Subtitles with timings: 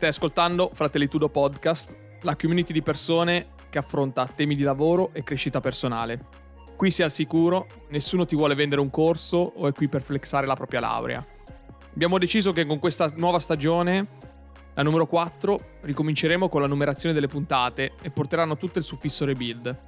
[0.00, 5.60] Stai ascoltando Fratellitudo Podcast, la community di persone che affronta temi di lavoro e crescita
[5.60, 6.24] personale.
[6.74, 10.46] Qui sei al sicuro, nessuno ti vuole vendere un corso o è qui per flexare
[10.46, 11.22] la propria laurea.
[11.92, 14.06] Abbiamo deciso che con questa nuova stagione,
[14.72, 19.78] la numero 4, ricominceremo con la numerazione delle puntate e porteranno tutte il suffisso rebuild.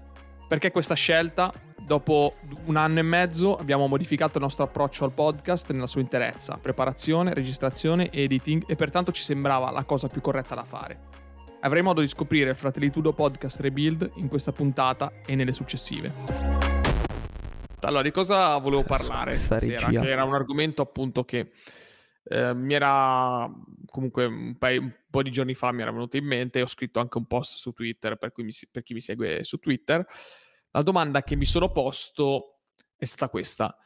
[0.46, 1.50] Perché questa scelta?
[1.84, 2.36] Dopo
[2.66, 7.34] un anno e mezzo abbiamo modificato il nostro approccio al podcast nella sua interezza, preparazione,
[7.34, 11.00] registrazione, editing e pertanto ci sembrava la cosa più corretta da fare.
[11.60, 16.12] Avrai modo di scoprire il Fratellitudo Podcast Rebuild in questa puntata e nelle successive.
[17.80, 19.88] Allora, di cosa volevo parlare stasera?
[19.88, 21.50] Che era un argomento appunto che
[22.24, 23.50] eh, mi era
[23.86, 26.66] comunque un, paio, un, po' di giorni fa mi era venuto in mente e ho
[26.66, 30.06] scritto anche un post su Twitter per, mi, per chi mi segue su Twitter.
[30.72, 32.62] La domanda che mi sono posto
[32.96, 33.76] è stata questa.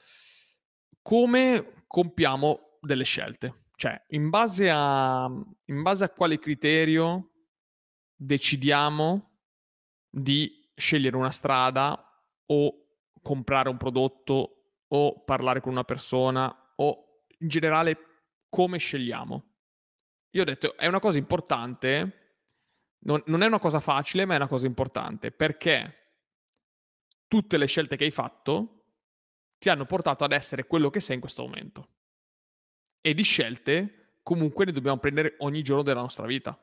[1.02, 3.64] Come compiamo delle scelte?
[3.74, 5.26] Cioè, in base a,
[5.64, 7.32] in base a quale criterio
[8.14, 9.38] decidiamo
[10.08, 12.02] di scegliere una strada
[12.46, 12.86] o
[13.20, 14.52] comprare un prodotto
[14.86, 17.98] o parlare con una persona o in generale
[18.48, 19.44] come scegliamo.
[20.30, 22.44] Io ho detto, è una cosa importante,
[23.00, 26.05] non, non è una cosa facile, ma è una cosa importante, perché
[27.26, 28.84] tutte le scelte che hai fatto
[29.58, 31.88] ti hanno portato ad essere quello che sei in questo momento.
[33.00, 36.60] E di scelte comunque ne dobbiamo prendere ogni giorno della nostra vita,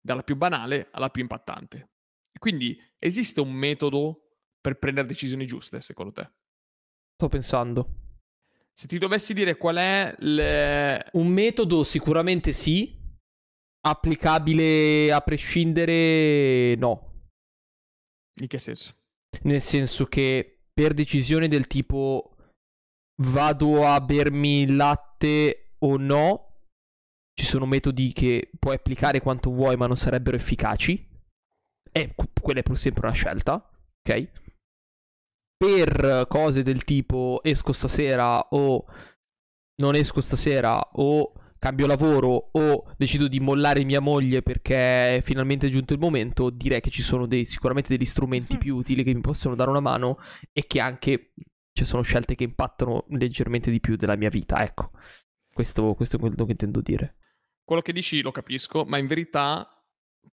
[0.00, 1.90] dalla più banale alla più impattante.
[2.38, 6.30] Quindi esiste un metodo per prendere decisioni giuste, secondo te?
[7.14, 7.88] Sto pensando.
[8.74, 11.02] Se ti dovessi dire qual è le...
[11.12, 12.94] un metodo, sicuramente sì.
[13.80, 17.30] Applicabile a prescindere, no.
[18.34, 18.94] In che senso?
[19.42, 22.36] Nel senso che per decisioni del tipo
[23.22, 26.42] vado a bermi latte o no,
[27.34, 31.08] ci sono metodi che puoi applicare quanto vuoi ma non sarebbero efficaci.
[31.92, 34.44] E quella è pur sempre una scelta, ok?
[35.56, 38.84] per cose del tipo esco stasera o
[39.80, 41.32] non esco stasera o
[41.66, 46.80] cambio lavoro o decido di mollare mia moglie perché è finalmente giunto il momento, direi
[46.80, 48.58] che ci sono dei, sicuramente degli strumenti mm.
[48.60, 50.18] più utili che mi possono dare una mano
[50.52, 51.32] e che anche
[51.72, 54.62] ci sono scelte che impattano leggermente di più della mia vita.
[54.62, 54.92] Ecco,
[55.52, 57.16] questo, questo è quello che intendo dire.
[57.64, 59.68] Quello che dici lo capisco, ma in verità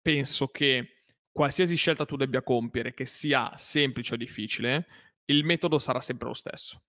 [0.03, 4.87] penso che qualsiasi scelta tu debbia compiere, che sia semplice o difficile,
[5.31, 6.83] il metodo sarà sempre lo stesso.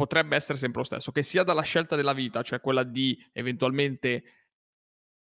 [0.00, 4.24] Potrebbe essere sempre lo stesso, che sia dalla scelta della vita, cioè quella di eventualmente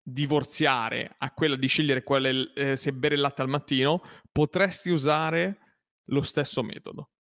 [0.00, 4.00] divorziare, a quella di scegliere quelle, eh, se bere il latte al mattino,
[4.30, 5.58] potresti usare
[6.10, 7.10] lo stesso metodo.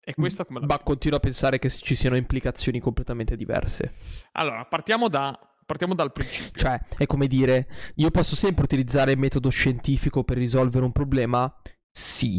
[0.00, 3.94] E questa come la Ma continuo a pensare che ci siano implicazioni completamente diverse.
[4.32, 6.60] Allora, partiamo da partiamo dal principio.
[6.60, 11.54] Cioè, è come dire, io posso sempre utilizzare il metodo scientifico per risolvere un problema?
[11.90, 12.38] Sì.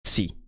[0.00, 0.40] Sì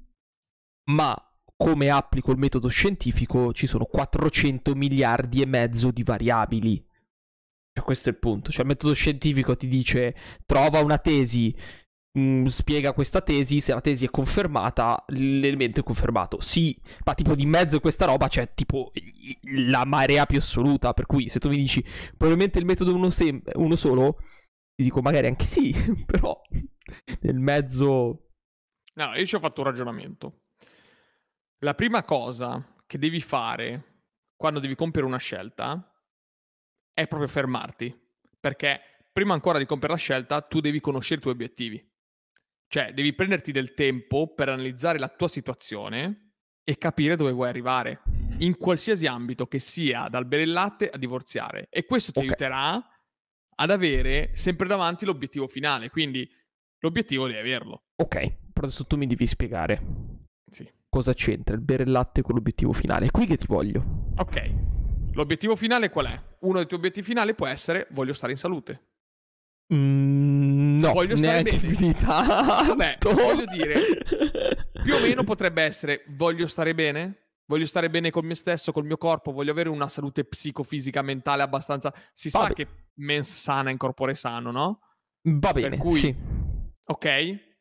[0.91, 1.17] ma
[1.63, 6.85] come applico il metodo scientifico ci sono 400 miliardi e mezzo di variabili.
[7.73, 8.51] Cioè, questo è il punto.
[8.51, 11.57] Cioè, il metodo scientifico ti dice trova una tesi,
[12.19, 16.41] mh, mm, spiega questa tesi, se la tesi è confermata, l'elemento è confermato.
[16.41, 18.91] Sì, ma tipo di mezzo questa roba c'è tipo
[19.69, 20.93] la marea più assoluta.
[20.95, 21.81] Per cui se tu mi dici
[22.17, 24.17] probabilmente il metodo uno, sem- uno solo,
[24.75, 25.73] ti dico magari anche sì,
[26.05, 26.41] però
[27.21, 28.31] nel mezzo...
[28.95, 30.42] No, io ci ho fatto un ragionamento.
[31.65, 34.01] La prima cosa che devi fare
[34.35, 35.95] quando devi compiere una scelta
[36.93, 37.97] è proprio fermarti,
[38.41, 38.81] perché
[39.13, 41.91] prima ancora di compiere la scelta tu devi conoscere i tuoi obiettivi.
[42.67, 46.33] Cioè, devi prenderti del tempo per analizzare la tua situazione
[46.65, 48.03] e capire dove vuoi arrivare,
[48.39, 51.69] in qualsiasi ambito, che sia dal bere il latte a divorziare.
[51.71, 52.31] E questo ti okay.
[52.31, 52.89] aiuterà
[53.55, 56.29] ad avere sempre davanti l'obiettivo finale, quindi
[56.81, 57.85] l'obiettivo devi averlo.
[58.03, 58.17] Ok,
[58.53, 60.22] però adesso tu mi devi spiegare.
[60.95, 63.07] Cosa c'entra il bere il latte con l'obiettivo finale?
[63.07, 64.13] È qui che ti voglio.
[64.19, 64.53] Ok.
[65.13, 66.23] L'obiettivo finale qual è?
[66.41, 68.89] Uno dei tuoi obiettivi finali può essere voglio stare in salute.
[69.73, 71.95] Mm, no, voglio stare bene.
[71.97, 73.81] Vabbè, voglio dire,
[74.83, 78.85] più o meno potrebbe essere voglio stare bene, voglio stare bene con me stesso, col
[78.85, 81.91] mio corpo, voglio avere una salute psicofisica, mentale abbastanza...
[82.13, 84.81] Si Va sa be- che mens sana in corpore sano, no?
[85.23, 86.15] Va bene, cui, sì.
[86.85, 87.52] Ok,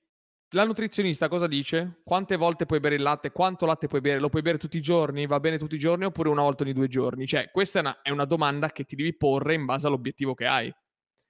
[0.53, 2.01] la nutrizionista cosa dice?
[2.03, 3.31] Quante volte puoi bere il latte?
[3.31, 4.19] Quanto latte puoi bere?
[4.19, 5.25] Lo puoi bere tutti i giorni?
[5.25, 7.25] Va bene tutti i giorni oppure una volta ogni due giorni?
[7.25, 10.45] Cioè, questa è una, è una domanda che ti devi porre in base all'obiettivo che
[10.45, 10.74] hai.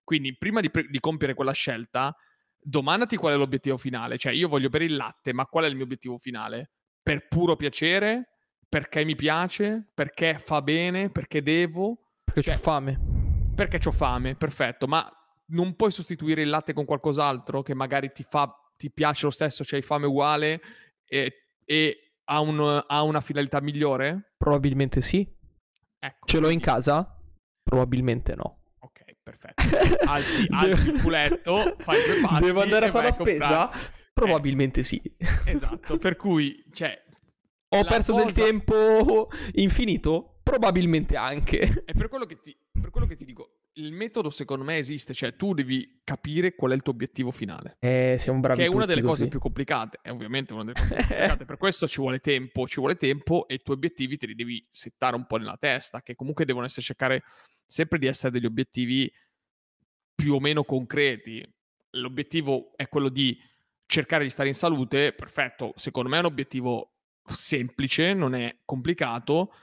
[0.03, 2.15] Quindi, prima di, pre- di, compiere quella scelta,
[2.59, 4.17] domandati qual è l'obiettivo finale.
[4.17, 6.71] Cioè, io voglio bere il latte, ma qual è il mio obiettivo finale?
[7.03, 8.29] Per puro piacere?
[8.67, 9.91] Perché mi piace?
[9.93, 11.11] Perché fa bene?
[11.11, 12.13] Perché devo?
[12.23, 12.99] Perché cioè, ho fame.
[13.55, 14.87] Perché ho fame, perfetto.
[14.87, 15.07] Ma
[15.47, 19.63] non puoi sostituire il latte con qualcos'altro che magari ti fa, ti piace lo stesso,
[19.65, 20.61] c'hai fame uguale
[21.05, 24.31] e, e ha, un, ha una finalità migliore?
[24.37, 25.27] Probabilmente sì.
[26.03, 27.15] Ecco, Ce l'ho in casa?
[27.63, 28.63] Probabilmente no.
[28.79, 29.63] Ok, perfetto.
[30.07, 32.43] Alzi, alzi il culetto, fai due passi.
[32.45, 33.69] Devo andare a fare la vai comprare.
[33.69, 33.91] spesa?
[34.13, 34.99] Probabilmente sì.
[35.45, 36.99] Esatto, per cui, cioè,
[37.75, 40.39] Ho perso del cosa- tempo infinito?
[40.43, 41.83] Probabilmente anche.
[41.85, 45.13] è per quello, che ti, per quello che ti dico, il metodo secondo me esiste,
[45.13, 47.77] cioè tu devi capire qual è il tuo obiettivo finale.
[47.79, 49.27] Eh, siamo bravi che è una delle cose così.
[49.29, 52.79] più complicate, è ovviamente una delle cose più complicate, per questo ci vuole tempo, ci
[52.79, 56.15] vuole tempo e i tuoi obiettivi te li devi settare un po' nella testa, che
[56.15, 57.23] comunque devono essere cercare
[57.65, 59.11] sempre di essere degli obiettivi
[60.13, 61.47] più o meno concreti.
[61.91, 63.37] L'obiettivo è quello di
[63.85, 66.93] cercare di stare in salute, perfetto, secondo me è un obiettivo
[67.25, 69.53] semplice, non è complicato,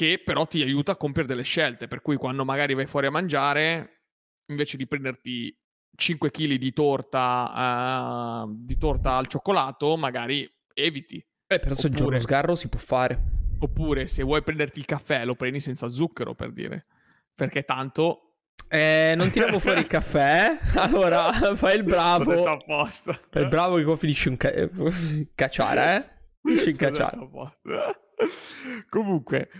[0.00, 3.10] che però ti aiuta a compiere delle scelte, per cui quando magari vai fuori a
[3.10, 4.04] mangiare,
[4.46, 5.54] invece di prenderti
[5.94, 11.22] 5 kg di torta, eh, di torta al cioccolato, magari eviti.
[11.46, 13.22] Eh, però se il giorno Oppure- sgarro si può fare.
[13.58, 16.86] Oppure se vuoi prenderti il caffè, lo prendi senza zucchero, per dire.
[17.34, 18.36] Perché tanto...
[18.68, 20.58] Eh, non tiriamo fuori il caffè.
[20.62, 20.78] eh?
[20.80, 22.46] Allora, fai il bravo.
[22.46, 23.20] apposta.
[23.28, 24.70] Fai il bravo che poi finisci un ca- eh,
[25.34, 26.10] cacciare, eh?
[26.42, 27.18] Finisci detto cacciare.
[28.88, 29.50] Comunque,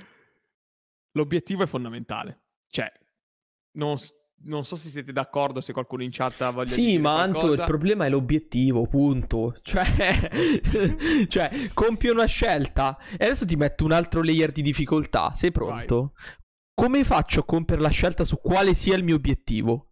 [1.12, 2.42] l'obiettivo è fondamentale.
[2.68, 2.90] Cioè,
[3.72, 3.96] non,
[4.44, 7.52] non so se siete d'accordo, se qualcuno in chat ha voglia di Sì, ma Anto,
[7.52, 9.56] il problema è l'obiettivo, punto.
[9.62, 9.84] Cioè,
[11.28, 15.32] cioè, compi una scelta e adesso ti metto un altro layer di difficoltà.
[15.34, 16.12] Sei pronto?
[16.74, 19.89] Come faccio a compiere la scelta su quale sia il mio obiettivo?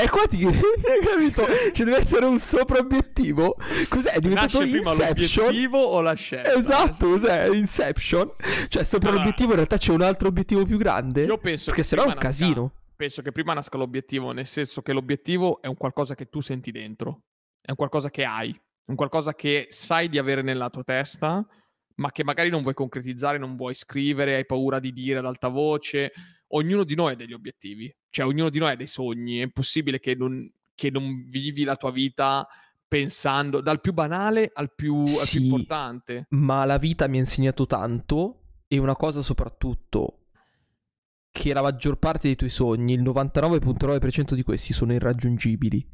[0.00, 1.44] E qua ti capito?
[1.72, 3.56] Ci deve essere un sopraobiettivo.
[3.88, 4.12] Cos'è?
[4.12, 5.44] È diventato Nasce Inception?
[5.46, 6.52] l'obiettivo o la scelta?
[6.54, 7.48] Esatto, cos'è?
[7.48, 8.30] Inception?
[8.68, 11.24] Cioè, sopra Allora- l'obiettivo in realtà c'è un altro obiettivo più grande?
[11.24, 12.72] Io penso Perché sennò è un nasca- casino.
[12.94, 16.70] penso che prima nasca l'obiettivo, nel senso che l'obiettivo è un qualcosa che tu senti
[16.70, 17.22] dentro,
[17.60, 18.56] è un qualcosa che hai,
[18.86, 21.44] un qualcosa che sai di avere nella tua testa,
[21.96, 25.48] ma che magari non vuoi concretizzare, non vuoi scrivere, hai paura di dire ad alta
[25.48, 26.12] voce.
[26.52, 30.00] Ognuno di noi ha degli obiettivi, cioè ognuno di noi ha dei sogni, è impossibile
[30.00, 32.46] che non, che non vivi la tua vita
[32.88, 35.44] pensando dal più banale al più, al più Sì.
[35.44, 36.26] importante.
[36.30, 40.14] Ma la vita mi ha insegnato tanto e una cosa soprattutto
[41.30, 45.86] che la maggior parte dei tuoi sogni, il 99.9% di questi sono irraggiungibili.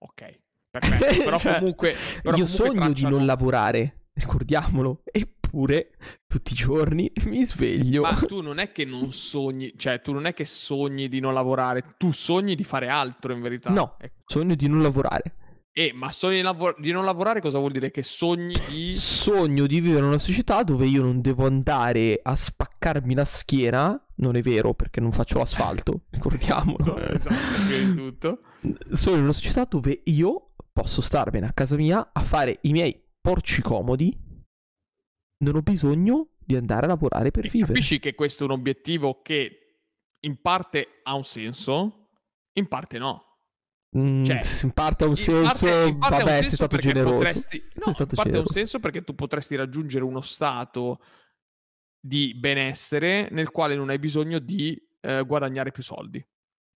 [0.00, 0.38] Ok,
[0.70, 1.94] perfetto, però Cioè, comunque...
[2.22, 5.02] però io comunque sogno di tracciano- non lavorare, ricordiamolo,
[5.46, 5.90] eppure
[6.26, 8.02] tutti i giorni mi sveglio.
[8.02, 11.32] Ma tu non è che non sogni, cioè tu non è che sogni di non
[11.34, 13.70] lavorare, tu sogni di fare altro in verità.
[13.70, 13.96] No.
[14.00, 15.36] Eh, Sogno di non lavorare.
[15.72, 17.90] eh, ma sogni di, lavor- di non lavorare cosa vuol dire?
[17.90, 18.92] Che sogni di...
[18.92, 24.00] Sogno di vivere in una società dove io non devo andare a spaccarmi la schiena.
[24.18, 26.96] Non è vero perché non faccio l'asfalto, ricordiamolo.
[26.96, 27.34] esatto,
[27.68, 28.40] prima di tutto.
[28.92, 33.00] Sono in una società dove io posso starmene a casa mia a fare i miei
[33.20, 34.24] porci comodi.
[35.38, 37.72] Non ho bisogno di andare a lavorare per E vivere.
[37.72, 39.60] capisci che questo è un obiettivo che
[40.20, 42.08] in parte ha un senso,
[42.54, 43.22] in parte no.
[43.96, 45.66] Mm, cioè, in parte ha un senso.
[45.66, 47.16] parte- ha un vabbè, sei senso stato generoso.
[47.16, 51.00] potresti- no, stato in parte ha un senso perché tu potresti raggiungere uno stato
[52.00, 56.24] di benessere nel quale non hai bisogno di eh, guadagnare più soldi.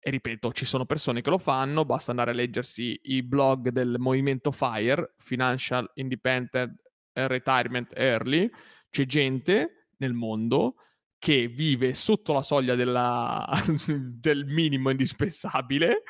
[0.01, 3.95] E ripeto, ci sono persone che lo fanno, basta andare a leggersi i blog del
[3.99, 6.73] movimento FIRE, Financial Independent
[7.13, 8.49] Retirement Early.
[8.89, 10.75] C'è gente nel mondo
[11.17, 13.47] che vive sotto la soglia della-
[13.87, 16.03] del minimo indispensabile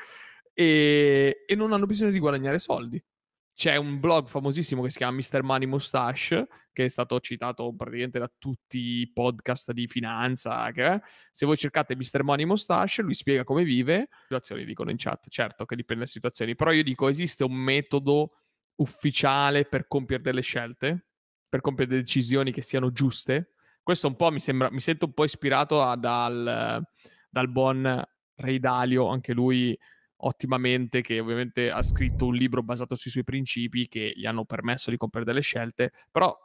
[0.54, 3.02] e, e non hanno bisogno di guadagnare soldi.
[3.52, 5.42] C'è un blog famosissimo che si chiama Mr.
[5.42, 10.70] Money Mustache, che è stato citato praticamente da tutti i podcast di finanza.
[10.70, 12.22] Che, se voi cercate Mr.
[12.22, 14.08] Money Mustache, lui spiega come vive.
[14.22, 18.30] Situazioni dicono in chat, certo che dipende dalle situazioni, però io dico esiste un metodo
[18.80, 21.06] ufficiale per compiere delle scelte,
[21.48, 23.52] per compiere delle decisioni che siano giuste.
[23.82, 26.82] Questo un po' mi sembra, mi sento un po' ispirato a- dal,
[27.28, 28.02] dal buon
[28.34, 29.78] Ray Dalio, anche lui
[30.22, 34.90] ottimamente, che ovviamente ha scritto un libro basato sui suoi principi che gli hanno permesso
[34.90, 36.36] di compiere delle scelte, però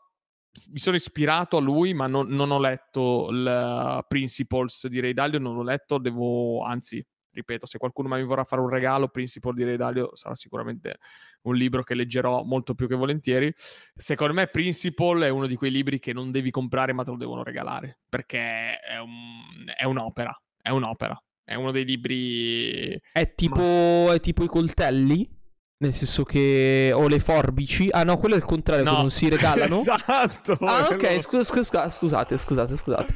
[0.72, 5.40] mi sono ispirato a lui, ma non, non ho letto il Principles di Ray Dalio,
[5.40, 9.64] non l'ho letto, devo, anzi, ripeto, se qualcuno mi vorrà fare un regalo, Principle di
[9.64, 10.98] Ray Dalio sarà sicuramente
[11.44, 13.54] un libro che leggerò molto più che volentieri.
[13.94, 17.18] Secondo me Principle è uno di quei libri che non devi comprare ma te lo
[17.18, 21.16] devono regalare, perché è, un- è un'opera, è un'opera.
[21.44, 23.00] È uno dei libri...
[23.12, 25.30] È tipo, è tipo i coltelli?
[25.78, 26.92] Nel senso che.
[26.92, 27.88] O le forbici.
[27.92, 29.76] Ah, no, quello è il contrario, che non si regalano.
[29.78, 30.54] esatto!
[30.62, 33.14] Ah, ok, quello- scu- scu- scu- scusate, scusate, scusate.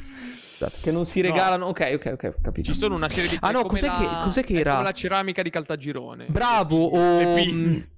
[0.68, 1.64] Che non si regalano.
[1.64, 1.70] No.
[1.70, 2.72] Ok, ok, ok, capito.
[2.72, 3.96] Ci sono una serie di Ah, no, cos'è, la...
[3.98, 4.80] che, cos'è che era?
[4.82, 6.26] la ceramica di Caltagirone.
[6.28, 7.20] Bravo, o,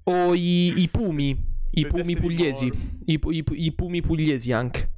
[0.04, 1.50] o i, i, pumi.
[1.70, 2.70] I pumi pugliesi.
[3.06, 4.90] I, i, I pumi pugliesi anche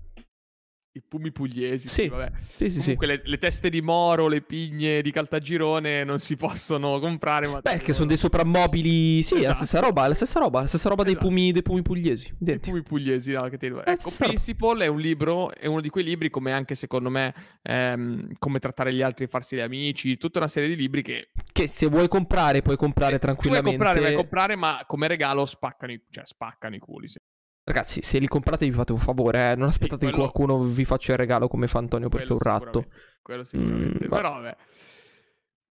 [0.96, 1.88] i pumi pugliesi.
[1.88, 2.30] Sì, vabbè.
[2.46, 3.12] sì, sì, Comunque sì.
[3.12, 7.48] Le, le, teste di moro, le pigne di Caltagirone non si possono comprare.
[7.48, 9.22] Ma Beh, che sono dei soprammobili.
[9.22, 9.48] Sì, esatto.
[9.48, 11.18] la stessa roba, la stessa roba, la stessa roba esatto.
[11.18, 12.32] dei, pumi, dei pumi pugliesi.
[12.38, 13.66] I pumi pugliesi, no, che ti...
[13.66, 17.34] eh, ecco, Principal è un libro, è uno di quei libri come anche secondo me
[17.62, 21.30] ehm, come trattare gli altri e farsi gli amici, tutta una serie di libri che...
[21.52, 23.70] Che se vuoi comprare puoi comprare se, tranquillamente.
[23.70, 27.08] Se vuoi comprare, puoi comprare, ma come regalo spaccano i, cioè, spaccano i culi.
[27.08, 27.18] Sì.
[27.66, 29.54] Ragazzi, se li comprate vi fate un favore, eh?
[29.56, 30.26] non aspettate sì, quello...
[30.26, 32.84] che qualcuno vi faccia il regalo come fa Antonio perché è un ratto.
[33.22, 34.04] Quello sicuramente.
[34.04, 34.56] Mm, Però vabbè.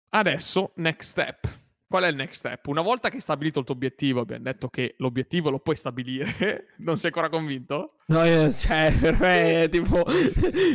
[0.10, 1.62] Adesso, next step.
[1.88, 2.66] Qual è il next step?
[2.66, 6.74] Una volta che hai stabilito il tuo obiettivo, abbiamo detto che l'obiettivo lo puoi stabilire,
[6.80, 7.98] non sei ancora convinto?
[8.08, 10.04] No, io, cioè, per me è tipo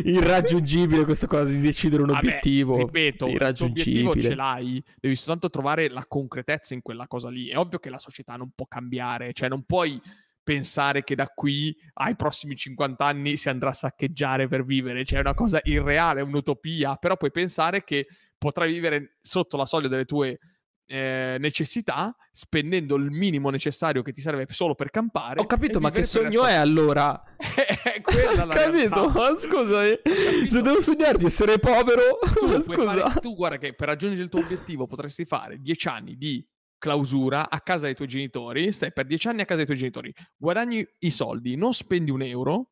[0.05, 2.77] irraggiungibile questa cosa di decidere un Vabbè, obiettivo.
[2.77, 7.49] Ripeto, il tuo obiettivo ce l'hai, devi soltanto trovare la concretezza in quella cosa lì.
[7.49, 10.01] È ovvio che la società non può cambiare, cioè non puoi
[10.49, 15.19] pensare che da qui ai prossimi 50 anni si andrà a saccheggiare per vivere, cioè
[15.19, 18.07] è una cosa irreale, è un'utopia, però puoi pensare che
[18.39, 20.39] potrai vivere sotto la soglia delle tue
[20.87, 25.43] eh, necessità, spendendo il minimo necessario che ti serve solo per campare.
[25.43, 27.23] Ho capito, ma che sogno è allora?
[27.37, 29.07] è quella la capito?
[29.11, 30.01] Ma scusa, eh.
[30.49, 34.41] se devo sognare di essere povero, tu, fare, tu guarda che per raggiungere il tuo
[34.41, 36.43] obiettivo potresti fare 10 anni di
[36.79, 40.15] clausura a casa dei tuoi genitori, stai per dieci anni a casa dei tuoi genitori,
[40.37, 42.71] guadagni i soldi, non spendi un euro,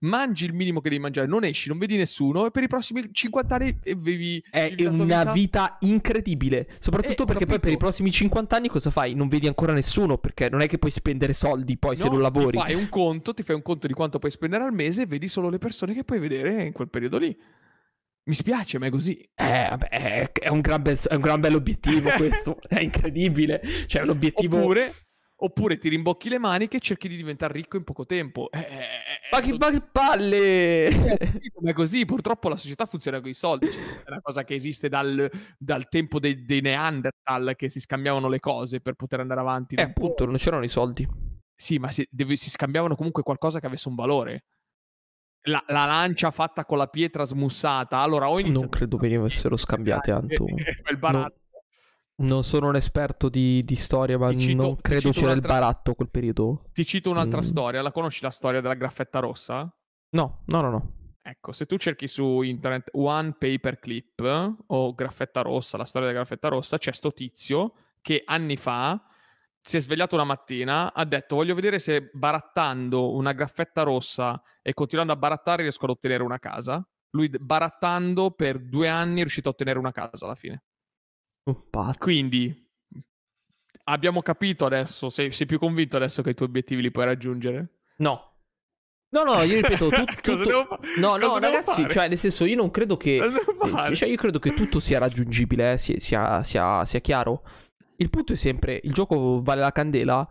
[0.00, 3.08] mangi il minimo che devi mangiare, non esci, non vedi nessuno e per i prossimi
[3.10, 4.42] 50 anni vivi...
[4.50, 5.32] È una vita...
[5.32, 5.76] vita...
[5.80, 9.14] incredibile, soprattutto eh, perché poi per i prossimi 50 anni cosa fai?
[9.14, 12.20] Non vedi ancora nessuno perché non è che puoi spendere soldi poi no, se non
[12.20, 12.56] lavori.
[12.56, 15.06] Ti fai un conto, ti fai un conto di quanto puoi spendere al mese e
[15.06, 17.36] vedi solo le persone che puoi vedere in quel periodo lì.
[18.26, 19.18] Mi spiace, ma è così.
[19.34, 22.58] Eh, vabbè, è un gran, bel, è un gran bell'obiettivo questo.
[22.68, 23.60] è incredibile.
[23.86, 24.58] Cioè, un obiettivo...
[24.58, 24.94] Oppure,
[25.36, 28.50] oppure ti rimbocchi le maniche e cerchi di diventare ricco in poco tempo.
[28.50, 28.86] Eh, eh,
[29.30, 30.90] ma, che, ma che palle!
[31.60, 33.70] ma è così, purtroppo la società funziona con i soldi.
[33.70, 38.28] Cioè, è una cosa che esiste dal, dal tempo dei, dei, Neanderthal che si scambiavano
[38.28, 39.76] le cose per poter andare avanti.
[39.76, 41.06] Eh, appunto, non c'erano i soldi.
[41.54, 44.42] Sì, ma si, deve, si scambiavano comunque qualcosa che avesse un valore
[45.46, 47.98] la, la, lancia fatta con la pietra smussata.
[47.98, 48.60] Allora, ho iniziato...
[48.60, 50.44] Non credo venissero scambiate, Anto.
[50.82, 51.40] Quel baratto.
[52.16, 55.94] Non, non sono un esperto di, di storia, ma cito, non credo c'era il baratto
[55.94, 56.64] quel periodo.
[56.72, 57.42] Ti cito un'altra mm.
[57.42, 57.82] storia.
[57.82, 59.70] La conosci la storia della graffetta rossa?
[60.10, 60.92] No, no, no, no.
[61.20, 66.20] Ecco, se tu cerchi su internet One Paper Clip o graffetta rossa, la storia della
[66.20, 69.04] graffetta rossa, c'è sto tizio che anni fa
[69.66, 74.72] si è svegliato una mattina, ha detto voglio vedere se barattando una graffetta rossa e
[74.74, 76.86] continuando a barattare riesco ad ottenere una casa.
[77.10, 80.62] Lui barattando per due anni è riuscito a ottenere una casa alla fine.
[81.48, 81.66] Oh,
[81.98, 82.70] Quindi
[83.84, 87.78] abbiamo capito adesso, sei, sei, più convinto adesso che i tuoi obiettivi li puoi raggiungere?
[87.96, 88.34] No.
[89.08, 89.88] No, no, io ripeto,
[90.22, 90.36] tutto...
[90.36, 90.78] tutto...
[90.98, 91.92] No, no, ragazzi, fare?
[91.92, 93.20] cioè, nel senso, io non credo che...
[93.94, 97.42] Cioè, io credo che tutto sia raggiungibile, eh, sia, sia, sia, sia chiaro.
[97.98, 100.28] Il punto è sempre, il gioco vale la candela?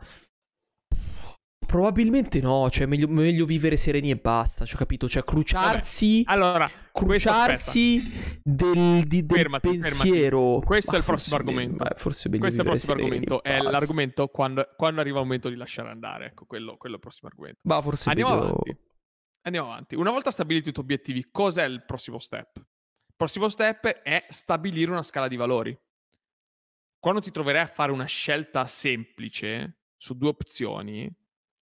[1.65, 5.09] Probabilmente no, cioè meglio, meglio vivere sereni e basta, cioè capito?
[5.09, 6.37] Cioè cruciarsi, Vabbè.
[6.37, 10.37] allora, cruciarsi del, di, del fermati, pensiero.
[10.37, 10.65] Fermati.
[10.65, 11.83] Questo Ma è il prossimo argomento.
[11.83, 15.55] Beh, forse Questo è il prossimo argomento, è l'argomento quando, quando, arriva il momento di
[15.55, 17.59] lasciare andare, ecco, quello, quello è il prossimo argomento.
[17.63, 18.47] Ma forse Andiamo meglio...
[18.47, 18.77] avanti.
[19.41, 19.95] Andiamo avanti.
[19.95, 22.57] Una volta stabiliti i tuoi obiettivi, cos'è il prossimo step?
[22.57, 25.77] Il prossimo step è stabilire una scala di valori
[27.05, 31.07] quando ti troverai a fare una scelta semplice su due opzioni,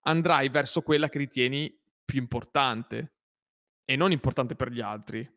[0.04, 1.70] andrai verso quella che ritieni
[2.06, 3.16] più importante
[3.84, 5.30] e non importante per gli altri.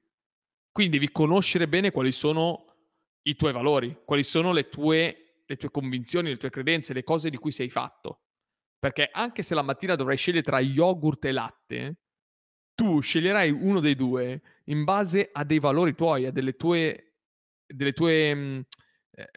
[0.71, 2.67] Quindi devi conoscere bene quali sono
[3.23, 7.29] i tuoi valori, quali sono le tue, le tue convinzioni, le tue credenze, le cose
[7.29, 8.21] di cui sei fatto.
[8.79, 11.97] Perché anche se la mattina dovrai scegliere tra yogurt e latte,
[12.77, 17.15] tu sceglierai uno dei due in base a dei valori tuoi, a delle tue,
[17.67, 18.67] delle tue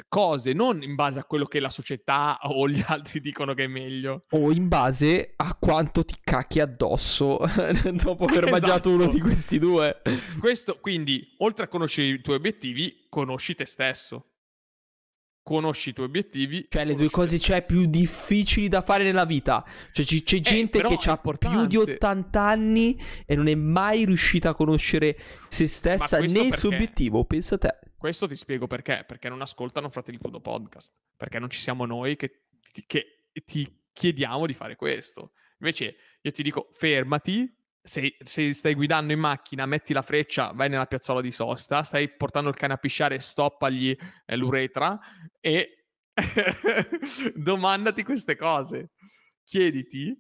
[0.08, 3.68] cose, non in base a quello che la società o gli altri dicono che è
[3.68, 4.26] meglio.
[4.32, 7.40] O in base a quanto ti cacchi addosso
[7.94, 8.50] dopo aver esatto.
[8.50, 10.02] mangiato uno di questi due.
[10.40, 14.26] Questo, quindi, oltre a conoscere i tuoi obiettivi, conosci te stesso.
[15.42, 16.68] Conosci i tuoi obiettivi.
[16.70, 19.66] Cioè, le due cose cioè più difficili da fare nella vita.
[19.92, 23.56] Cioè, c- c'è eh, gente eh, che ha più di 80 anni e non è
[23.56, 25.18] mai riuscita a conoscere
[25.48, 26.48] se stessa né perché?
[26.48, 27.26] il suo obiettivo.
[27.26, 27.80] Pensa a te.
[28.00, 32.16] Questo ti spiego perché, perché non ascoltano Fratelli Fodo Podcast, perché non ci siamo noi
[32.16, 32.44] che,
[32.88, 35.34] che ti chiediamo di fare questo.
[35.58, 40.70] Invece io ti dico fermati, se, se, stai guidando in macchina, metti la freccia, vai
[40.70, 43.94] nella piazzola di sosta, stai portando il cane a pisciare, stoppagli
[44.26, 44.98] eh, l'uretra
[45.42, 45.88] e
[47.36, 48.92] domandati queste cose.
[49.44, 50.18] Chiediti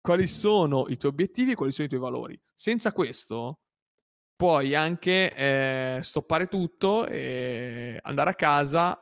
[0.00, 2.40] quali sono i tuoi obiettivi e quali sono i tuoi valori.
[2.52, 3.60] Senza questo
[4.40, 8.98] puoi anche eh, stoppare tutto e andare a casa,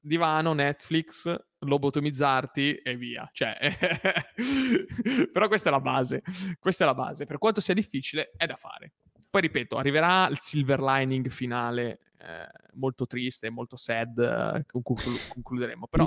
[0.00, 3.28] divano, Netflix, lobotomizzarti e via.
[3.30, 3.58] Cioè,
[5.30, 6.22] però questa è la base.
[6.58, 7.26] Questa è la base.
[7.26, 8.94] Per quanto sia difficile, è da fare.
[9.28, 14.96] Poi ripeto, arriverà il silver lining finale eh, molto triste, molto sad, eh, con cui
[15.34, 15.86] concluderemo.
[15.86, 16.06] Però...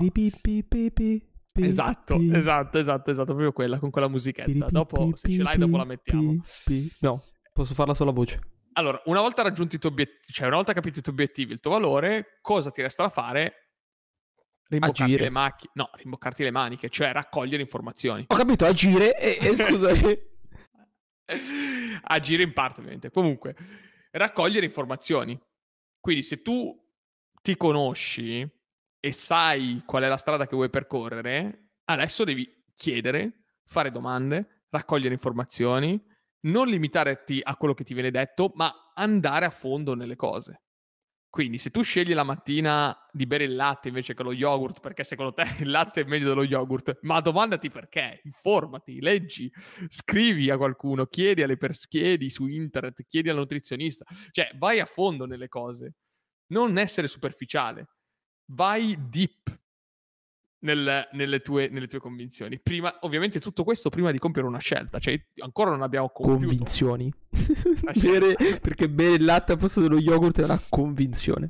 [1.54, 4.70] Esatto, esatto, esatto, esatto, proprio quella, con quella musichetta.
[4.72, 6.42] Dopo, se ce l'hai, dopo la mettiamo.
[7.02, 7.24] No,
[7.54, 8.40] posso farla solo a voce.
[8.74, 11.60] Allora, una volta raggiunti i tuoi obiettivi, cioè una volta capito i tuoi obiettivi, il
[11.60, 13.72] tuo valore, cosa ti resta da fare?
[14.68, 15.24] Rimboccarti agire.
[15.24, 15.72] le macchine.
[15.76, 18.26] No, rimboccarti le maniche, cioè raccogliere informazioni.
[18.28, 19.90] Ho capito, agire e, e scusa.
[22.04, 23.12] agire in parte, ovviamente.
[23.12, 23.56] Comunque,
[24.12, 25.38] raccogliere informazioni.
[26.00, 26.74] Quindi se tu
[27.42, 28.50] ti conosci
[29.00, 35.14] e sai qual è la strada che vuoi percorrere, adesso devi chiedere, fare domande, raccogliere
[35.14, 36.02] informazioni,
[36.42, 40.62] non limitarti a quello che ti viene detto, ma andare a fondo nelle cose.
[41.32, 45.06] Quindi se tu scegli la mattina di bere il latte invece che lo yogurt, perché
[45.06, 49.50] secondo te il latte è meglio dello yogurt, ma domandati perché, informati, leggi,
[49.88, 54.86] scrivi a qualcuno, chiedi alle persone, chiedi su internet, chiedi al nutrizionista, cioè vai a
[54.86, 55.96] fondo nelle cose,
[56.48, 57.88] non essere superficiale,
[58.48, 59.61] vai deep,
[60.62, 62.60] nel, nelle, tue, nelle, tue, convinzioni.
[62.60, 66.46] Prima, ovviamente tutto questo prima di compiere una scelta, cioè ancora non abbiamo compiuto.
[66.46, 67.14] Convinzioni.
[67.96, 71.50] bere, perché bere il latte a posto dello yogurt è una convinzione.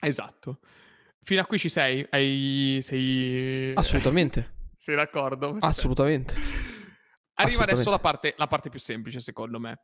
[0.00, 0.60] Esatto.
[1.22, 2.06] Fino a qui ci sei?
[2.08, 3.72] Hai, sei...
[3.74, 4.54] Assolutamente.
[4.78, 5.58] sei d'accordo?
[5.60, 6.34] Assolutamente.
[7.34, 9.80] Arriva adesso la parte, la parte, più semplice, secondo me,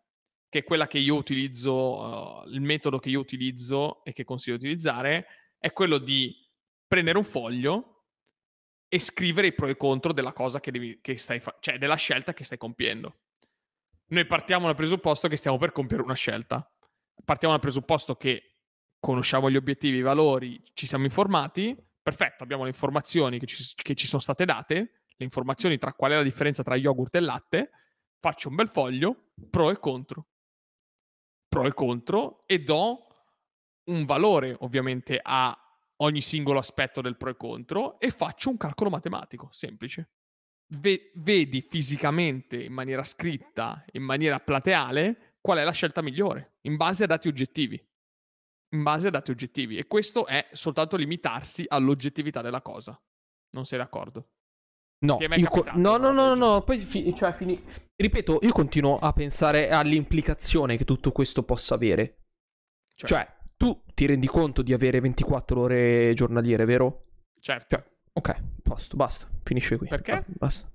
[0.48, 4.56] che è quella che io utilizzo, uh, il metodo che io utilizzo e che consiglio
[4.56, 5.26] di utilizzare,
[5.58, 6.34] è quello di
[6.86, 7.93] prendere un foglio
[8.94, 11.96] e scrivere i pro e contro della cosa che, devi, che stai fa- cioè della
[11.96, 13.22] scelta che stai compiendo.
[14.10, 16.64] Noi partiamo dal presupposto che stiamo per compiere una scelta.
[17.24, 18.58] Partiamo dal presupposto che
[19.00, 23.96] conosciamo gli obiettivi, i valori, ci siamo informati, perfetto, abbiamo le informazioni che ci, che
[23.96, 24.76] ci sono state date,
[25.08, 27.70] le informazioni tra qual è la differenza tra yogurt e latte,
[28.20, 30.28] faccio un bel foglio, pro e contro.
[31.48, 33.08] Pro e contro e do
[33.86, 35.63] un valore ovviamente a
[36.02, 40.10] ogni singolo aspetto del pro e contro e faccio un calcolo matematico semplice.
[40.66, 46.76] V- vedi fisicamente, in maniera scritta, in maniera plateale, qual è la scelta migliore, in
[46.76, 47.82] base a dati oggettivi.
[48.74, 49.76] In base a dati oggettivi.
[49.76, 53.00] E questo è soltanto limitarsi all'oggettività della cosa.
[53.50, 54.30] Non sei d'accordo?
[55.04, 57.62] No, co- no, no, no, no, no, poi fi- cioè, fini-
[57.94, 62.22] ripeto, io continuo a pensare all'implicazione che tutto questo possa avere.
[62.94, 67.06] Cioè, cioè tu ti rendi conto di avere 24 ore giornaliere, vero?
[67.40, 67.76] Certo.
[67.76, 69.88] Cioè, ok, posto, basta, finisce qui.
[69.88, 70.22] Perché?
[70.26, 70.70] Basta.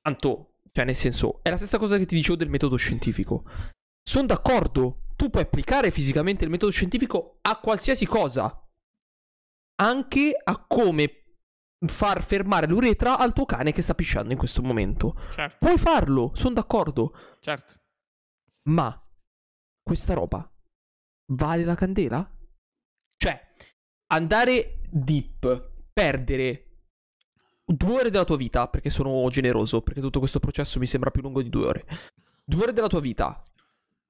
[0.00, 3.44] Tanto, cioè, nel senso, è la stessa cosa che ti dicevo del metodo scientifico.
[4.02, 8.66] Sono d'accordo, tu puoi applicare fisicamente il metodo scientifico a qualsiasi cosa.
[9.82, 11.24] Anche a come
[11.86, 15.18] far fermare l'uretra al tuo cane che sta pisciando in questo momento.
[15.32, 15.58] Certo.
[15.58, 17.14] Puoi farlo, sono d'accordo.
[17.40, 17.74] Certo.
[18.70, 18.98] Ma
[19.82, 20.51] questa roba
[21.26, 22.30] vale la candela?
[23.16, 23.54] Cioè,
[24.12, 26.66] andare deep, perdere
[27.64, 31.22] due ore della tua vita, perché sono generoso, perché tutto questo processo mi sembra più
[31.22, 31.86] lungo di due ore.
[32.44, 33.42] Due ore della tua vita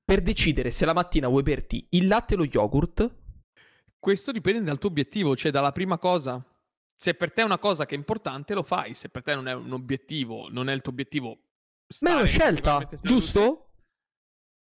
[0.04, 3.20] per decidere se la mattina vuoi berti il latte o lo yogurt.
[3.98, 6.44] Questo dipende dal tuo obiettivo, cioè dalla prima cosa.
[6.96, 8.94] Se per te è una cosa che è importante, lo fai.
[8.94, 11.38] Se per te non è un obiettivo, non è il tuo obiettivo.
[12.00, 13.74] Ma è una scelta, giusto?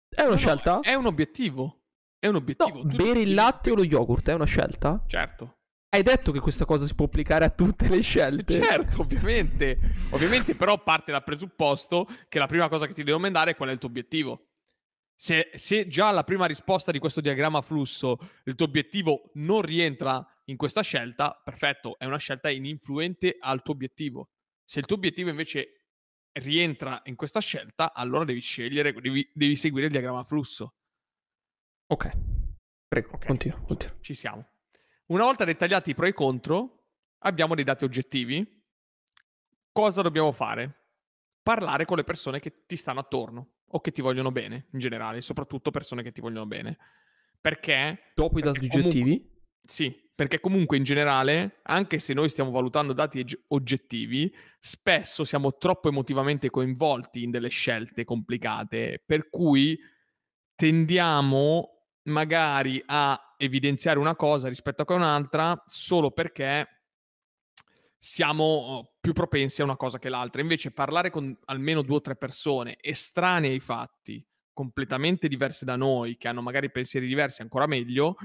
[0.08, 0.73] È una no, scelta?
[0.76, 1.87] No, è un obiettivo.
[2.19, 2.84] È un obiettivo.
[2.84, 5.03] No, bere il latte o lo yogurt è una scelta?
[5.08, 5.58] Certo.
[5.89, 8.62] Hai detto che questa cosa si può applicare a tutte le scelte.
[8.62, 9.80] Certo, ovviamente.
[10.12, 13.69] ovviamente però parte dal presupposto che la prima cosa che ti devo domandare è qual
[13.69, 14.47] è il tuo obiettivo.
[15.15, 20.23] Se, se, già la prima risposta di questo diagramma flusso, il tuo obiettivo non rientra
[20.45, 24.30] in questa scelta, perfetto, è una scelta ininfluente al tuo obiettivo.
[24.63, 25.86] Se il tuo obiettivo invece
[26.34, 30.75] rientra in questa scelta, allora devi scegliere, devi, devi seguire il diagramma flusso.
[31.88, 32.10] Ok,
[32.88, 33.28] prego, okay.
[33.28, 33.95] continua, continua.
[34.02, 34.45] Ci siamo.
[35.08, 38.45] Una volta dettagliati i pro e i contro, abbiamo dei dati oggettivi.
[39.71, 40.86] Cosa dobbiamo fare?
[41.41, 45.21] Parlare con le persone che ti stanno attorno o che ti vogliono bene, in generale,
[45.21, 46.78] soprattutto persone che ti vogliono bene.
[47.39, 48.12] Perché?
[48.15, 49.36] Dopo i dati oggettivi?
[49.62, 55.89] Sì, Perché comunque in generale, anche se noi stiamo valutando dati oggettivi, spesso siamo troppo
[55.89, 59.78] emotivamente coinvolti in delle scelte complicate, per cui
[60.56, 61.77] tendiamo
[62.08, 66.67] magari a evidenziare una cosa rispetto a un'altra solo perché
[67.98, 70.41] siamo oh, più propensi a una cosa che l'altra.
[70.41, 76.17] Invece parlare con almeno due o tre persone estranee ai fatti, completamente diverse da noi,
[76.17, 78.15] che hanno magari pensieri diversi, ancora meglio,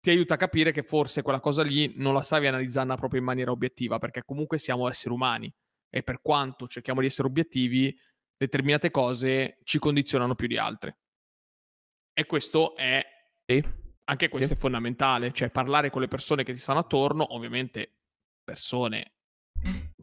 [0.00, 3.26] ti aiuta a capire che forse quella cosa lì non la stavi analizzando proprio in
[3.26, 5.52] maniera obiettiva, perché comunque siamo esseri umani
[5.90, 7.96] e per quanto cerchiamo di essere obiettivi,
[8.36, 10.98] determinate cose ci condizionano più di altre.
[12.14, 13.04] E questo è...
[13.44, 13.62] Sì.
[14.06, 14.54] Anche questo sì.
[14.54, 17.90] è fondamentale, cioè parlare con le persone che ti stanno attorno, ovviamente
[18.44, 19.14] persone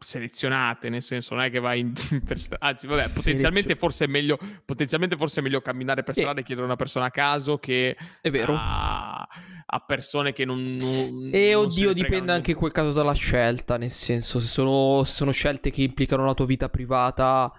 [0.02, 1.92] selezionate, nel senso non è che vai in,
[2.26, 6.40] per strada, anzi vabbè, potenzialmente forse è meglio potenzialmente forse è meglio camminare per strada
[6.40, 8.54] e chiedere a una persona a caso che è vero.
[8.56, 9.26] A,
[9.74, 13.78] a persone che non, non E non oddio, dipende anche in quel caso dalla scelta,
[13.78, 17.52] nel senso se sono, se sono scelte che implicano la tua vita privata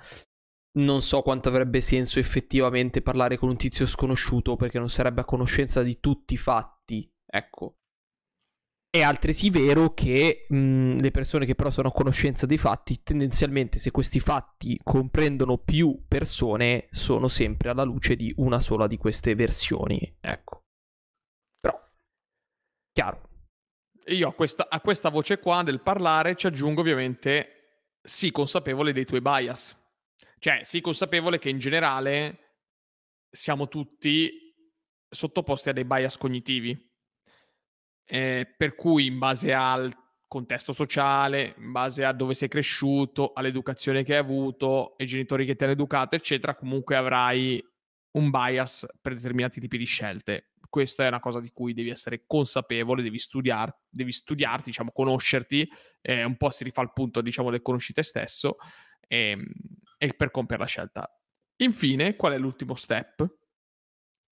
[0.75, 5.25] non so quanto avrebbe senso effettivamente parlare con un tizio sconosciuto perché non sarebbe a
[5.25, 7.77] conoscenza di tutti i fatti, ecco.
[8.89, 13.79] È altresì vero che mh, le persone che però sono a conoscenza dei fatti, tendenzialmente
[13.79, 19.33] se questi fatti comprendono più persone, sono sempre alla luce di una sola di queste
[19.33, 20.17] versioni.
[20.21, 20.61] Ecco.
[21.59, 21.75] Però,
[22.91, 23.29] chiaro.
[24.07, 29.05] Io a questa, a questa voce qua del parlare ci aggiungo ovviamente sii consapevole dei
[29.05, 29.75] tuoi bias.
[30.39, 32.57] Cioè, sii consapevole che in generale
[33.29, 34.53] siamo tutti
[35.09, 36.91] sottoposti a dei bias cognitivi
[38.05, 39.91] eh, per cui in base al
[40.27, 45.55] contesto sociale, in base a dove sei cresciuto, all'educazione che hai avuto, ai genitori che
[45.55, 47.63] ti hanno educato, eccetera, comunque avrai
[48.11, 50.51] un bias per determinati tipi di scelte.
[50.69, 55.69] Questa è una cosa di cui devi essere consapevole, devi, studiar, devi studiarti, diciamo, conoscerti,
[56.01, 58.57] eh, un po' si rifà al punto, diciamo, del conosci te stesso
[59.07, 59.45] e, ehm,
[60.03, 61.09] e per compiere la scelta.
[61.57, 63.25] Infine, qual è l'ultimo step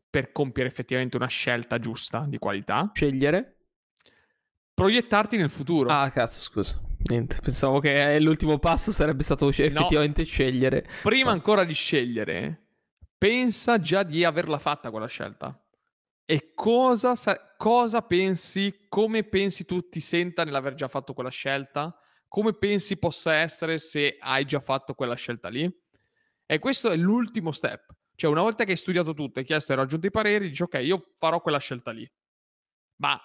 [0.09, 2.91] per compiere effettivamente una scelta giusta di qualità?
[2.93, 3.59] Scegliere
[4.73, 5.89] proiettarti nel futuro.
[5.89, 6.77] Ah, cazzo, scusa.
[7.03, 10.27] Niente, pensavo che l'ultimo passo sarebbe stato effettivamente no.
[10.27, 10.85] scegliere.
[11.03, 11.35] Prima no.
[11.35, 12.67] ancora di scegliere,
[13.17, 15.57] pensa già di averla fatta quella scelta.
[16.25, 21.97] E cosa, sa- cosa pensi, come pensi tu ti senta nell'aver già fatto quella scelta?
[22.31, 25.69] Come pensi possa essere se hai già fatto quella scelta lì?
[26.45, 27.93] E questo è l'ultimo step.
[28.15, 30.75] Cioè, una volta che hai studiato tutto e chiesto e raggiunto i pareri, dici ok,
[30.75, 32.09] io farò quella scelta lì.
[33.01, 33.19] Ma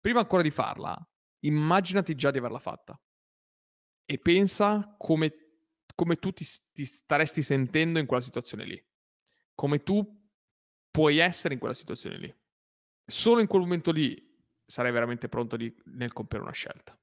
[0.00, 0.98] prima ancora di farla,
[1.44, 3.00] immaginati già di averla fatta
[4.04, 5.32] e pensa come,
[5.94, 8.86] come tu ti, ti staresti sentendo in quella situazione lì,
[9.54, 10.04] come tu
[10.90, 12.36] puoi essere in quella situazione lì.
[13.06, 14.20] Solo in quel momento lì
[14.66, 16.98] sarai veramente pronto di, nel compiere una scelta.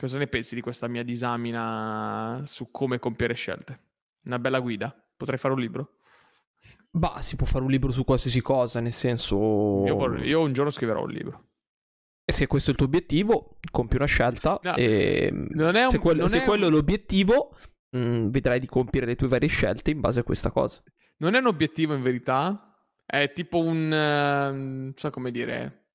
[0.00, 3.80] Cosa ne pensi di questa mia disamina su come compiere scelte?
[4.24, 4.96] Una bella guida?
[5.14, 5.96] Potrei fare un libro?
[6.90, 9.84] Bah, si può fare un libro su qualsiasi cosa, nel senso...
[9.84, 11.48] Io, io un giorno scriverò un libro.
[12.24, 14.58] E se questo è il tuo obiettivo, compi una scelta.
[14.62, 16.72] No, e un, se, quello, se quello un...
[16.72, 17.54] è l'obiettivo,
[17.90, 20.82] mh, mm, vedrai di compiere le tue varie scelte in base a questa cosa.
[21.18, 23.84] Non è un obiettivo in verità, è tipo un...
[23.84, 25.88] Uh, non so come dire...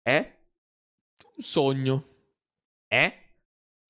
[0.00, 0.38] È?
[1.34, 2.06] Un sogno.
[2.86, 3.21] È?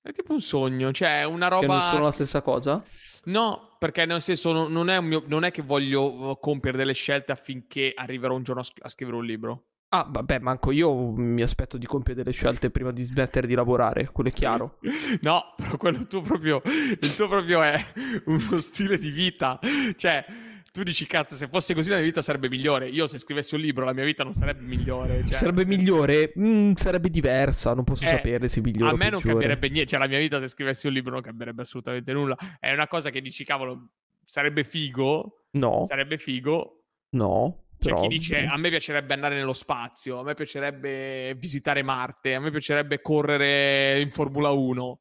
[0.02, 1.60] È tipo un sogno, cioè una roba...
[1.60, 2.82] Che non sono la stessa cosa?
[3.24, 7.92] No, perché nel senso non è, mio, non è che voglio compiere delle scelte affinché
[7.94, 9.66] arriverò un giorno a, a scrivere un libro.
[9.90, 14.08] Ah, vabbè, manco io mi aspetto di compiere delle scelte prima di smettere di lavorare,
[14.10, 14.78] quello è chiaro.
[15.20, 17.78] no, però quello tuo proprio, il tuo proprio è
[18.26, 19.60] uno stile di vita.
[19.94, 20.24] Cioè,
[20.72, 22.88] tu dici, cazzo, se fosse così la mia vita sarebbe migliore.
[22.88, 25.22] Io se scrivessi un libro la mia vita non sarebbe migliore.
[25.26, 25.34] Cioè...
[25.34, 26.32] Sarebbe migliore?
[26.38, 30.00] Mm, sarebbe diversa, non posso eh, sapere se migliore A me non cambierebbe niente, cioè
[30.00, 32.36] la mia vita se scrivessi un libro non cambierebbe assolutamente nulla.
[32.58, 33.88] È una cosa che dici, cavolo,
[34.24, 35.44] sarebbe figo.
[35.50, 35.84] No.
[35.86, 36.84] Sarebbe figo.
[37.10, 37.64] No.
[37.78, 42.40] C'è chi dice a me piacerebbe andare nello spazio, a me piacerebbe visitare Marte, a
[42.40, 45.00] me piacerebbe correre in Formula 1.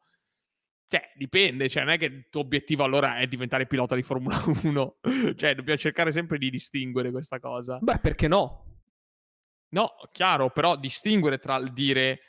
[0.91, 4.35] Cioè, dipende, cioè, non è che il tuo obiettivo allora è diventare pilota di Formula
[4.63, 4.97] 1.
[5.35, 7.77] cioè, dobbiamo cercare sempre di distinguere questa cosa.
[7.81, 8.65] Beh, perché no?
[9.69, 12.19] No, chiaro, però distinguere tra il dire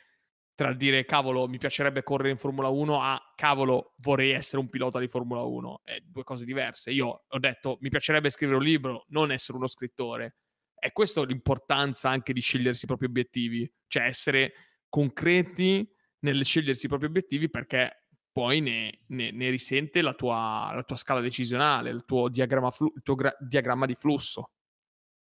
[0.55, 4.69] tra il dire cavolo mi piacerebbe correre in Formula 1 a cavolo vorrei essere un
[4.69, 8.63] pilota di Formula 1 è due cose diverse io ho detto mi piacerebbe scrivere un
[8.63, 10.35] libro non essere uno scrittore
[10.77, 14.53] e questa è l'importanza anche di scegliersi i propri obiettivi cioè essere
[14.89, 18.02] concreti nel scegliersi i propri obiettivi perché
[18.33, 22.91] poi ne, ne, ne risente la tua, la tua, scala decisionale il tuo diagramma, flu-
[22.95, 24.49] il tuo gra- diagramma di flusso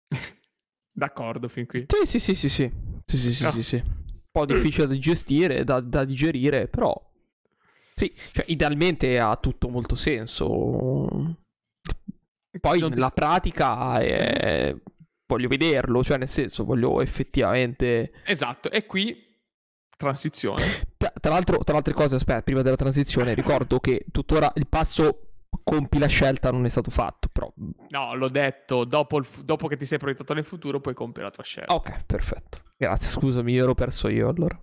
[0.91, 2.72] d'accordo fin qui sì sì sì sì sì
[3.06, 3.52] sì sì, sì, no.
[3.52, 3.84] sì, sì.
[4.32, 6.94] po' difficile da gestire, da, da digerire, però
[7.96, 11.38] sì, cioè, idealmente ha tutto molto senso.
[12.60, 14.76] Poi la st- pratica è...
[15.28, 18.12] voglio vederlo, cioè nel senso voglio effettivamente...
[18.26, 19.15] Esatto, e qui
[19.96, 20.63] transizione.
[21.26, 25.22] Tra, l'altro, tra altre cose, aspetta, prima della transizione ricordo che tuttora il passo
[25.64, 27.52] compi la scelta non è stato fatto, però...
[27.90, 31.34] No, l'ho detto, dopo, il, dopo che ti sei proiettato nel futuro puoi compiere la
[31.34, 31.74] tua scelta.
[31.74, 32.60] Ok, perfetto.
[32.78, 34.56] Grazie, scusami, ero perso io allora.